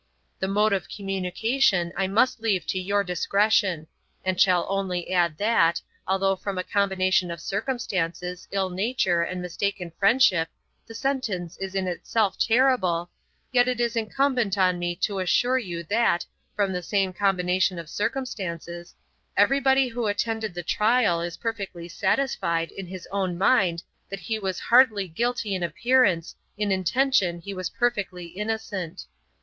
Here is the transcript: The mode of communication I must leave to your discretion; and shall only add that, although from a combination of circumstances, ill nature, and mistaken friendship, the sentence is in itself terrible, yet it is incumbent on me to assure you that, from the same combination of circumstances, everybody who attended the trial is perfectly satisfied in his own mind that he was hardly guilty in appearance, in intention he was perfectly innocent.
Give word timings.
The 0.39 0.47
mode 0.47 0.73
of 0.73 0.89
communication 0.89 1.93
I 1.95 2.07
must 2.07 2.41
leave 2.41 2.65
to 2.65 2.79
your 2.79 3.03
discretion; 3.03 3.85
and 4.25 4.41
shall 4.41 4.65
only 4.67 5.13
add 5.13 5.37
that, 5.37 5.79
although 6.07 6.35
from 6.35 6.57
a 6.57 6.63
combination 6.63 7.29
of 7.29 7.39
circumstances, 7.39 8.47
ill 8.51 8.71
nature, 8.71 9.21
and 9.21 9.43
mistaken 9.43 9.91
friendship, 9.99 10.47
the 10.87 10.95
sentence 10.95 11.55
is 11.57 11.75
in 11.75 11.87
itself 11.87 12.35
terrible, 12.39 13.11
yet 13.51 13.67
it 13.67 13.79
is 13.79 13.95
incumbent 13.95 14.57
on 14.57 14.79
me 14.79 14.95
to 14.95 15.19
assure 15.19 15.59
you 15.59 15.83
that, 15.83 16.25
from 16.55 16.73
the 16.73 16.81
same 16.81 17.13
combination 17.13 17.77
of 17.77 17.87
circumstances, 17.87 18.95
everybody 19.37 19.87
who 19.87 20.07
attended 20.07 20.55
the 20.55 20.63
trial 20.63 21.21
is 21.21 21.37
perfectly 21.37 21.87
satisfied 21.87 22.71
in 22.71 22.87
his 22.87 23.07
own 23.11 23.37
mind 23.37 23.83
that 24.09 24.21
he 24.21 24.39
was 24.39 24.59
hardly 24.59 25.07
guilty 25.07 25.53
in 25.53 25.61
appearance, 25.61 26.35
in 26.57 26.71
intention 26.71 27.39
he 27.39 27.53
was 27.53 27.69
perfectly 27.69 28.25
innocent. 28.25 29.03